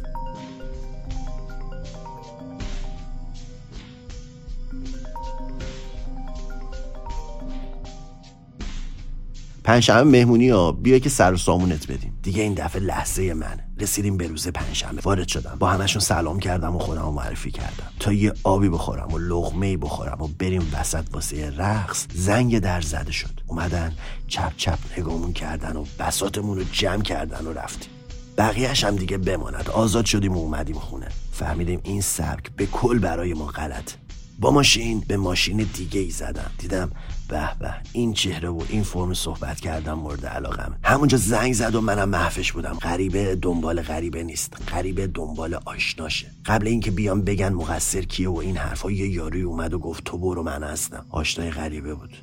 پنجشنبه 9.67 10.03
مهمونی 10.03 10.49
ها 10.49 10.71
بیا 10.71 10.99
که 10.99 11.09
سر 11.09 11.33
و 11.33 11.37
سامونت 11.37 11.91
بدیم. 11.91 12.19
دیگه 12.23 12.43
این 12.43 12.53
دفعه 12.53 12.81
لحظه 12.81 13.33
منه 13.33 13.67
رسیدیم 13.79 14.17
به 14.17 14.27
روز 14.27 14.47
پنجشنبه 14.47 15.01
وارد 15.01 15.27
شدم. 15.27 15.55
با 15.59 15.69
همشون 15.69 16.01
سلام 16.01 16.39
کردم 16.39 16.75
و 16.75 16.79
خودم 16.79 17.01
معرفی 17.01 17.51
کردم. 17.51 17.87
تا 17.99 18.13
یه 18.13 18.33
آبی 18.43 18.69
بخورم 18.69 19.13
و 19.13 19.17
لغمه 19.17 19.77
بخورم 19.77 20.21
و 20.21 20.27
بریم 20.27 20.71
وسط 20.73 21.03
واسه 21.11 21.49
رقص. 21.57 22.07
زنگ 22.13 22.59
در 22.59 22.81
زده 22.81 23.11
شد. 23.11 23.41
اومدن 23.47 23.93
چپ 24.27 24.51
چپ 24.57 24.79
نگامون 24.97 25.33
کردن 25.33 25.75
و 25.75 25.85
بساتمون 25.99 26.57
رو 26.57 26.63
جمع 26.71 27.03
کردن 27.03 27.45
و 27.45 27.53
رفتیم. 27.53 27.89
بقیهش 28.37 28.83
هم 28.83 28.95
دیگه 28.95 29.17
بماند. 29.17 29.69
آزاد 29.69 30.05
شدیم 30.05 30.37
و 30.37 30.39
اومدیم 30.39 30.75
خونه. 30.75 31.07
فهمیدیم 31.31 31.79
این 31.83 32.01
سبک 32.01 32.51
به 32.57 32.65
کل 32.65 32.99
برای 32.99 33.33
ما 33.33 33.45
غلط 33.45 33.91
با 34.39 34.51
ماشین 34.51 35.03
به 35.07 35.17
ماشین 35.17 35.69
دیگه 35.73 35.99
ای 35.99 36.09
زدم. 36.09 36.51
دیدم 36.57 36.91
به 37.27 37.49
به. 37.59 37.73
این 37.93 38.13
چهره 38.13 38.49
و 38.49 38.61
این 38.69 38.83
فرم 38.83 39.13
صحبت 39.13 39.59
کردم 39.59 39.93
مورد 39.93 40.25
علاقم. 40.25 40.75
همونجا 40.83 41.17
زنگ 41.17 41.53
زد 41.53 41.75
و 41.75 41.81
منم 41.81 42.09
محفش 42.09 42.51
بودم. 42.51 42.73
غریبه 42.73 43.35
دنبال 43.35 43.81
غریبه 43.81 44.23
نیست. 44.23 44.57
غریبه 44.71 45.07
دنبال 45.07 45.59
آشناشه. 45.65 46.31
قبل 46.45 46.67
اینکه 46.67 46.91
بیام 46.91 47.21
بگن 47.21 47.53
مقصر 47.53 48.01
کیه 48.01 48.29
و 48.29 48.37
این 48.37 48.57
حرفا 48.57 48.91
یه 48.91 49.09
یاروی 49.09 49.41
اومد 49.41 49.73
و 49.73 49.79
گفت 49.79 50.03
تو 50.03 50.17
برو 50.17 50.43
من 50.43 50.63
هستم. 50.63 51.05
آشنای 51.09 51.51
غریبه 51.51 51.93
بود. 51.93 52.17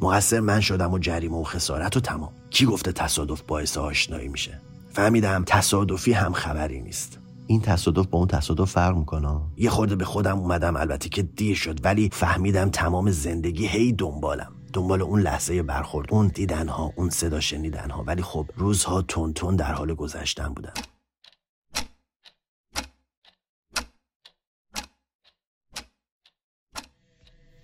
مقصر 0.00 0.40
من 0.40 0.60
شدم 0.60 0.92
و 0.92 0.98
جریمه 0.98 1.36
و 1.36 1.44
خسارت 1.44 1.96
و 1.96 2.00
تمام. 2.00 2.32
کی 2.50 2.66
گفته 2.66 2.92
تصادف 2.92 3.42
باعث 3.42 3.78
آشنایی 3.78 4.28
میشه؟ 4.28 4.60
فهمیدم 4.92 5.44
تصادفی 5.46 6.12
هم 6.12 6.32
خبری 6.32 6.80
نیست. 6.80 7.18
این 7.48 7.60
تصادف 7.60 8.06
با 8.06 8.18
اون 8.18 8.28
تصادف 8.28 8.70
فرق 8.70 8.96
می‌کنه. 8.96 9.40
یه 9.56 9.70
خورده 9.70 9.96
به 9.96 10.04
خودم 10.04 10.38
اومدم 10.38 10.76
البته 10.76 11.08
که 11.08 11.22
دیر 11.22 11.56
شد 11.56 11.84
ولی 11.84 12.10
فهمیدم 12.12 12.70
تمام 12.70 13.10
زندگی 13.10 13.66
هی 13.66 13.92
دنبالم. 13.92 14.52
دنبال 14.72 15.02
اون 15.02 15.20
لحظه 15.20 15.62
برخورد 15.62 16.08
اون 16.10 16.28
دیدنها 16.28 16.92
اون 16.96 17.10
صدا 17.10 17.40
شنیدنها. 17.40 18.04
ولی 18.06 18.22
خب 18.22 18.46
روزها 18.56 19.02
تون 19.02 19.32
تون 19.32 19.56
در 19.56 19.72
حال 19.72 19.94
گذشتن 19.94 20.48
بودن 20.48 20.72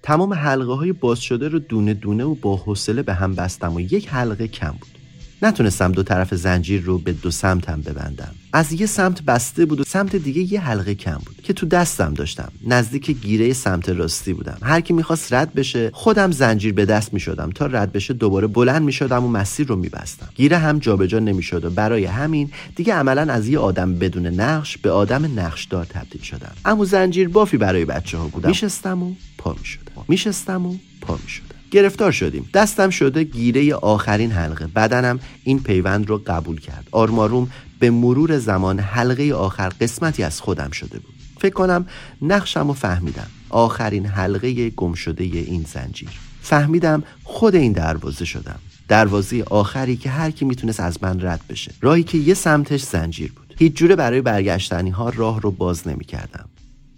تمام 0.03 0.35
حلقه 0.35 0.73
های 0.73 0.93
باز 0.93 1.21
شده 1.21 1.49
رو 1.49 1.59
دونه 1.59 1.95
دونه 1.95 2.25
و 2.25 2.35
با 2.35 2.57
حوصله 2.57 3.03
به 3.03 3.15
هم 3.15 3.35
بستم 3.35 3.75
و 3.75 3.81
یک 3.81 4.09
حلقه 4.09 4.49
کم 4.49 4.71
بود. 4.71 4.94
نتونستم 5.43 5.93
دو 5.93 6.03
طرف 6.03 6.35
زنجیر 6.35 6.83
رو 6.83 6.99
به 6.99 7.13
دو 7.13 7.31
سمت 7.31 7.69
هم 7.69 7.81
ببندم. 7.81 8.35
از 8.53 8.73
یه 8.73 8.87
سمت 8.87 9.23
بسته 9.23 9.67
بود 9.67 9.81
و 9.81 9.85
سمت 9.85 10.17
دیگه 10.17 10.53
یه 10.53 10.61
حلقه 10.61 10.95
کم 10.95 11.21
بود 11.27 11.41
که 11.43 11.53
تو 11.53 11.67
دستم 11.67 12.15
داشتم. 12.15 12.53
نزدیک 12.67 13.11
گیره 13.11 13.53
سمت 13.53 13.89
راستی 13.89 14.33
بودم. 14.33 14.59
هر 14.63 14.81
کی 14.81 14.93
می‌خواست 14.93 15.33
رد 15.33 15.55
بشه 15.55 15.91
خودم 15.93 16.31
زنجیر 16.31 16.73
به 16.73 16.85
دست 16.85 17.15
می‌شدم 17.15 17.51
تا 17.51 17.67
رد 17.67 17.93
بشه 17.93 18.15
دوباره 18.15 18.47
بلند 18.47 18.83
می‌شدم 18.83 19.25
و 19.25 19.29
مسیر 19.29 19.67
رو 19.67 19.77
میبستم. 19.77 20.29
گیره 20.35 20.59
هم 20.59 20.79
جابجا 20.79 21.19
نمی‌شد 21.19 21.65
و 21.65 21.71
برای 21.71 22.05
همین 22.05 22.51
دیگه 22.77 22.95
عملا 22.95 23.33
از 23.33 23.49
یه 23.49 23.59
آدم 23.59 23.95
بدون 23.95 24.27
نقش 24.27 24.79
به 24.79 24.91
آدم 24.91 25.41
نقشدار 25.41 25.85
تبدیل 25.85 26.23
شدم. 26.23 26.53
اما 26.65 26.85
زنجیر 26.85 27.29
بافی 27.29 27.57
برای 27.57 27.85
بچه 27.85 28.19
ها 28.19 28.29
بودم. 28.29 28.49
میشستم 28.49 29.03
و 29.03 29.15
پا 29.39 29.57
می‌شدم. 29.59 30.05
میشستم 30.09 30.67
و 30.67 30.77
پا 31.01 31.19
می‌شدم. 31.23 31.54
گرفتار 31.75 32.13
شدیم. 32.13 32.51
دستم 32.55 32.91
شده 32.91 33.25
گیره 33.25 33.75
آخرین 33.75 34.31
حلقه. 34.33 34.67
بدنم 34.67 35.21
این 35.45 35.63
پیوند 35.63 36.09
رو 36.09 36.23
قبول 36.27 36.61
کرد. 36.61 36.89
آرماروم 36.93 37.51
به 37.79 37.91
مرور 37.91 38.39
زمان 38.39 38.79
حلقه 38.79 39.35
آخر 39.35 39.69
قسمتی 39.69 40.23
از 40.23 40.41
خودم 40.41 40.71
شده 40.71 40.99
بود. 40.99 41.15
فکر 41.39 41.53
کنم 41.53 41.87
نقشم 42.23 42.69
رو 42.69 42.73
فهمیدم. 42.73 43.27
آخرین 43.51 44.07
حلقه 44.07 44.71
گم 44.71 44.95
شده 44.95 45.25
این 45.25 45.65
زنجیر. 45.73 46.09
فهمیدم 46.43 47.03
خود 47.25 47.55
این 47.55 47.73
دروازه 47.73 48.25
شدم. 48.25 48.59
دروازه 48.89 49.43
آخری 49.43 49.97
که 49.97 50.11
هر 50.11 50.31
کی 50.31 50.45
می‌تونست 50.45 50.81
از 50.81 51.03
من 51.03 51.21
رد 51.21 51.41
بشه. 51.49 51.73
راهی 51.81 52.03
که 52.03 52.19
یه 52.19 52.35
سمتش 52.35 52.83
زنجیر 52.83 53.33
بود. 53.33 53.55
هیچ 53.59 53.75
جوره 53.75 53.97
برای 53.97 54.21
برگشتنی 54.21 54.91
ها 54.91 55.09
راه 55.09 55.41
رو 55.41 55.51
باز 55.51 55.89
نمی 55.89 56.05
کردم 56.05 56.49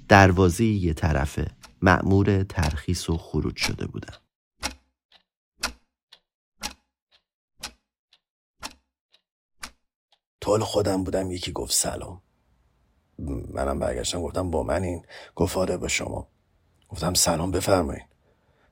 دروازه 0.08 0.64
یه 0.64 0.92
طرفه. 0.92 1.46
مأمور 1.82 2.42
ترخیص 2.42 3.10
و 3.10 3.16
خروج 3.16 3.56
شده 3.56 3.86
بودم. 3.86 4.25
طول 10.46 10.60
خودم 10.60 11.04
بودم 11.04 11.30
یکی 11.30 11.52
گفت 11.52 11.72
سلام. 11.72 12.20
منم 13.50 13.78
برگشتم 13.78 14.22
گفتم 14.22 14.50
با 14.50 14.62
من 14.62 14.82
این 14.82 15.02
گفت 15.34 15.56
آره 15.56 15.76
با 15.76 15.88
شما. 15.88 16.28
گفتم 16.88 17.14
سلام 17.14 17.50
بفرمایین. 17.50 18.04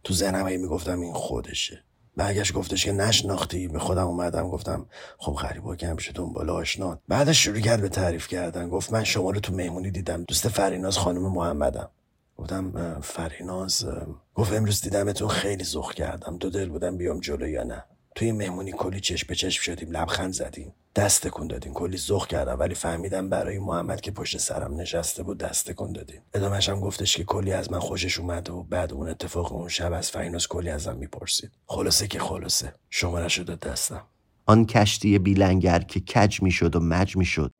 تو 0.05 0.15
ذهنم 0.15 0.49
هی 0.49 0.57
می‌گفتم 0.57 1.01
این 1.01 1.15
خودشه. 1.15 1.85
برگشت 2.17 2.53
گفتش 2.53 2.85
که 2.85 2.93
نشناختی؟ 2.93 3.69
به 3.69 3.79
خودم 3.79 4.07
اومدم 4.07 4.51
گفتم 4.51 4.87
خب 5.19 5.33
غریبا 5.33 5.77
که 5.77 5.89
همیشه 5.89 6.13
دنبال 6.13 6.51
آشنان 6.51 6.99
بعدش 7.09 7.45
شروع 7.45 7.61
کرد 7.61 7.81
به 7.81 7.89
تعریف 7.89 8.29
کردن. 8.29 8.69
گفت 8.69 8.93
من 8.93 9.05
شما 9.05 9.31
رو 9.31 9.41
تو 9.41 9.55
مهمونی 9.55 9.91
دیدم. 9.91 10.25
دوست 10.25 10.49
فریناز 10.49 10.99
خانم 10.99 11.33
محمدم. 11.33 11.91
گفتم 12.37 13.01
فریناز 13.01 13.87
گفت 14.35 14.53
امروز 14.53 14.81
دیدمتون 14.81 15.29
خیلی 15.29 15.65
زخ 15.65 15.95
کردم. 15.95 16.37
دو 16.39 16.51
دل 16.51 16.69
بودم 16.69 16.97
بیام 16.97 17.21
جلو 17.21 17.49
یا 17.49 17.63
نه. 17.63 17.85
توی 18.15 18.33
مهمونی 18.33 18.73
کلی 18.73 19.01
چشم 19.01 19.27
به 19.29 19.35
چشم 19.35 19.63
شدیم 19.63 19.91
لبخند 19.91 20.33
زدیم 20.33 20.75
دست 20.97 21.29
کن 21.29 21.47
دادیم 21.47 21.73
کلی 21.73 21.97
زخ 21.97 22.27
کردم 22.27 22.59
ولی 22.59 22.75
فهمیدم 22.75 23.29
برای 23.29 23.59
محمد 23.59 24.01
که 24.01 24.11
پشت 24.11 24.39
سرم 24.39 24.81
نشسته 24.81 25.23
بود 25.23 25.39
دست 25.39 25.73
کن 25.73 25.93
دادیم. 25.93 26.23
ادامهش 26.35 26.69
هم 26.69 26.81
گفتش 26.81 27.17
که 27.17 27.25
کلی 27.25 27.53
از 27.53 27.73
من 27.73 27.79
خوشش 27.79 28.19
اومد 28.19 28.51
و 28.51 28.63
بعد 28.63 28.93
اون 28.93 29.09
اتفاق 29.09 29.53
اون 29.53 29.69
شب 29.69 29.93
از 29.93 30.11
فیناز 30.11 30.49
کلی 30.49 30.71
ازم 30.71 30.97
می‌پرسید. 30.97 31.51
خلاصه 31.67 32.07
که 32.07 32.19
خلاصه. 32.19 32.75
شما 32.91 33.21
داد 33.21 33.61
دستم. 33.61 34.07
آن 34.47 34.67
کشتی 34.67 35.19
بیلنگر 35.19 35.79
که 35.79 36.01
کج 36.01 36.43
می‌شد 36.43 36.77
و 36.77 36.81
مج 36.81 37.17
می‌شد 37.17 37.53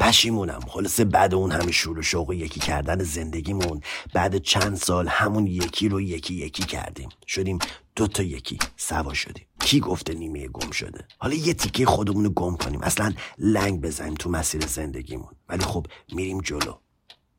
پشیمونم. 0.00 0.60
خلاصه 0.60 1.04
بعد 1.04 1.34
اون 1.34 1.52
همه 1.52 1.72
شور 1.72 1.98
و 1.98 2.02
شوق 2.02 2.32
یکی 2.32 2.60
کردن 2.60 3.02
زندگیمون 3.02 3.80
بعد 4.14 4.38
چند 4.38 4.76
سال 4.76 5.08
همون 5.08 5.46
یکی 5.46 5.88
رو 5.88 6.00
یکی 6.00 6.34
یکی 6.34 6.62
کردیم. 6.62 7.08
شدیم 7.26 7.58
دو 7.96 8.06
تا 8.06 8.22
یکی 8.22 8.58
سوا 8.76 9.14
شدیم. 9.14 9.46
کی 9.60 9.80
گفته 9.80 10.14
نیمه 10.14 10.48
گم 10.48 10.70
شده؟ 10.70 11.04
حالا 11.18 11.34
یه 11.34 11.54
تیکه 11.54 11.86
خودمون 11.86 12.24
رو 12.24 12.30
گم 12.30 12.56
کنیم. 12.56 12.82
اصلا 12.82 13.12
لنگ 13.38 13.80
بزنیم 13.80 14.14
تو 14.14 14.30
مسیر 14.30 14.66
زندگیمون. 14.66 15.32
ولی 15.48 15.64
خب 15.64 15.86
میریم 16.12 16.40
جلو. 16.40 16.78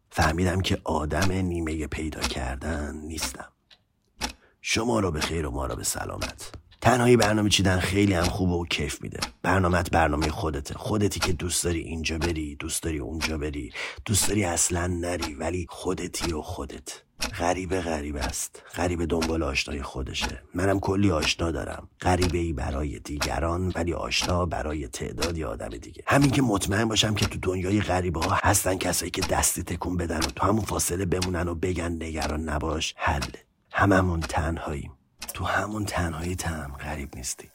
فهمیدم 0.09 0.61
که 0.61 0.81
آدم 0.83 1.31
نیمه 1.31 1.87
پیدا 1.87 2.19
کردن 2.19 2.95
نیستم. 2.95 3.51
شما 4.61 4.99
رو 4.99 5.11
به 5.11 5.19
خیر 5.19 5.47
و 5.47 5.51
ما 5.51 5.65
رو 5.65 5.75
به 5.75 5.83
سلامت. 5.83 6.51
تنهایی 6.81 7.17
برنامه 7.17 7.49
چیدن 7.49 7.79
خیلی 7.79 8.13
هم 8.13 8.23
خوبه 8.23 8.53
و 8.53 8.65
کیف 8.65 9.01
میده. 9.01 9.19
برنامهت 9.41 9.91
برنامه 9.91 10.29
خودته. 10.29 10.73
خودتی 10.73 11.19
که 11.19 11.33
دوست 11.33 11.63
داری 11.63 11.79
اینجا 11.79 12.17
بری 12.17 12.55
دوست 12.55 12.83
داری 12.83 12.99
اونجا 12.99 13.37
بری. 13.37 13.71
دوست 14.05 14.27
داری 14.27 14.43
اصلا 14.43 14.87
نری 14.87 15.33
ولی 15.33 15.65
خودتی 15.69 16.33
و 16.33 16.41
خودت. 16.41 17.01
غریبه 17.39 17.81
غریب 17.81 18.15
است. 18.15 18.63
غریبه 18.75 19.05
دنبال 19.05 19.43
آشنای 19.43 19.81
خودشه. 19.81 20.43
منم 20.53 20.79
کلی 20.79 21.11
آشنا 21.11 21.51
دارم. 21.51 21.89
غریبه 22.01 22.37
ای 22.37 22.53
برای 22.53 22.99
دیگران 22.99 23.71
ولی 23.75 23.93
آشنا 23.93 24.45
برای 24.45 24.87
تعدادی 24.87 25.43
آدم 25.43 25.69
دیگه. 25.69 26.03
همین 26.07 26.31
که 26.31 26.41
مطمئن 26.41 26.85
باشم 26.85 27.15
که 27.15 27.25
تو 27.25 27.39
دنیای 27.41 27.81
غریبه 27.81 28.19
ها 28.19 28.39
هستن 28.43 28.77
کسایی 28.77 29.11
که 29.11 29.21
دستی 29.21 29.63
تکون 29.63 29.97
بدن 29.97 30.17
و 30.17 30.29
تو 30.35 30.47
همون 30.47 30.65
فاصله 30.65 31.05
بمونن 31.05 31.47
و 31.47 31.55
بگن 31.55 31.91
نگران 31.91 32.49
نباش 32.49 32.93
حل. 32.97 33.23
هممون 33.71 34.19
تنهاییم. 34.19 34.96
تو 35.33 35.45
همون 35.45 35.85
تنهایی 35.85 36.35
تم 36.35 36.71
غریب 36.79 37.15
نیستی. 37.15 37.49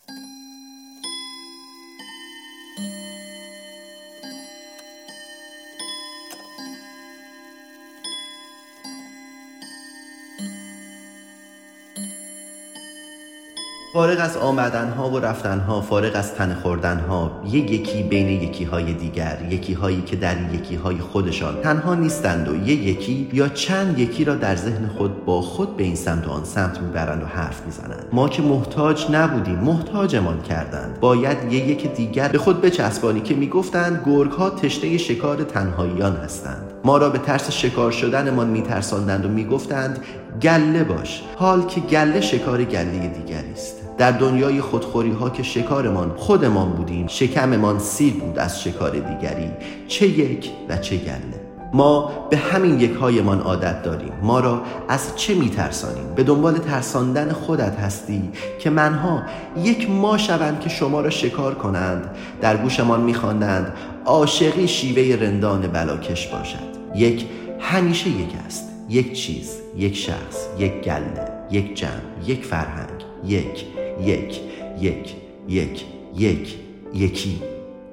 فارغ 13.93 14.21
از 14.21 14.37
آمدنها 14.37 15.11
و 15.11 15.19
رفتنها 15.19 15.81
فارغ 15.81 16.13
از 16.15 16.35
تن 16.35 16.55
خوردنها 16.55 17.43
یک 17.51 17.71
یکی 17.71 18.03
بین 18.03 18.29
یکی 18.29 18.65
های 18.65 18.93
دیگر 18.95 19.39
یکی 19.51 19.73
هایی 19.73 20.03
که 20.03 20.17
در 20.17 20.55
یکی 20.55 20.75
های 20.75 20.99
خودشان 20.99 21.61
تنها 21.63 21.95
نیستند 21.95 22.49
و 22.49 22.57
یک 22.57 22.81
یکی 22.81 23.29
یا 23.33 23.49
چند 23.49 23.99
یکی 23.99 24.25
را 24.25 24.35
در 24.35 24.57
ذهن 24.57 24.89
خود 24.89 25.25
با 25.25 25.43
خود 25.43 25.77
به 25.77 25.85
این 25.85 25.95
سمت 25.95 26.29
و 26.29 26.31
آن 26.31 26.45
سمت 26.45 26.81
می‌برند 26.81 27.23
و 27.23 27.27
حرف 27.27 27.67
می‌زنند. 27.67 28.07
ما 28.13 28.29
که 28.29 28.43
محتاج 28.43 29.11
نبودیم 29.11 29.59
محتاجمان 29.59 30.43
کردند. 30.43 31.01
باید 31.01 31.53
یک 31.53 31.69
یک 31.69 31.95
دیگر 31.95 32.29
به 32.29 32.39
خود 32.39 32.61
بچسبانی 32.61 33.21
که 33.21 33.35
می‌گفتند 33.35 34.03
گرگ 34.07 34.31
ها 34.31 34.51
تشنه 34.51 34.99
شکار 34.99 35.45
تنهاییان 35.45 36.17
هستند. 36.17 36.73
ما 36.85 36.99
را 36.99 37.11
به 37.11 37.19
ترس 37.19 37.51
شکار 37.51 37.91
شدنمان 37.91 38.49
میترساندند 38.49 39.25
و 39.25 39.29
می‌گفتند 39.29 39.99
گله 40.43 40.85
باش. 40.85 41.23
حال 41.37 41.67
که 41.67 41.81
گله 41.81 42.21
شکار 42.21 42.65
گله 42.65 43.09
دیگری 43.09 43.53
است. 43.53 43.82
در 44.03 44.11
دنیای 44.11 44.61
خودخوری 44.61 45.11
ها 45.11 45.31
که 45.31 45.43
شکارمان 45.43 46.13
خودمان 46.17 46.71
بودیم 46.71 47.07
شکممان 47.07 47.79
سیر 47.79 48.15
بود 48.15 48.39
از 48.39 48.63
شکار 48.63 48.91
دیگری 48.91 49.51
چه 49.89 50.09
یک 50.09 50.51
و 50.69 50.77
چه 50.77 50.97
گله. 50.97 51.41
ما 51.73 52.13
به 52.31 52.37
همین 52.37 52.81
یک 52.81 52.95
هایمان 52.95 53.41
عادت 53.41 53.83
داریم. 53.83 54.13
ما 54.23 54.41
را 54.41 54.63
از 54.89 55.17
چه 55.17 55.35
میترسانیم؟ 55.35 56.15
به 56.17 56.23
دنبال 56.23 56.59
ترساندن 56.59 57.33
خودت 57.33 57.79
هستی 57.79 58.31
که 58.59 58.71
منها 58.71 59.23
یک 59.57 59.91
ما 59.91 60.19
شوند 60.19 60.61
که 60.61 60.69
شما 60.69 61.01
را 61.01 61.11
شکار 61.11 61.55
کنند 61.55 62.11
در 62.41 62.57
گوشمان 62.57 63.01
میخواندند 63.01 63.73
عاشقی 64.05 64.69
شیوه 64.69 65.23
رندان 65.23 65.61
بلاکش 65.61 66.27
باشد. 66.27 66.73
یک 66.95 67.27
همیشه 67.61 68.11
یک 68.11 68.31
است 68.47 68.69
یک 68.89 69.13
چیز 69.13 69.57
یک 69.77 69.97
شخص 69.97 70.47
یک 70.59 70.73
گله 70.73 71.29
یک 71.51 71.75
جمع 71.75 71.91
یک 72.27 72.45
فرهنگ 72.45 73.05
یک 73.25 73.82
یک 74.01 74.41
یک 74.81 75.15
یک 75.49 75.85
یک 76.17 76.59
یکی. 76.95 77.43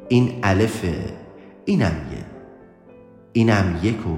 این 0.08 0.40
الفه 0.44 0.96
اینم 1.66 1.96
یک 2.12 2.26
اینم 3.34 3.80
یک 3.84 4.08
و 4.08 4.18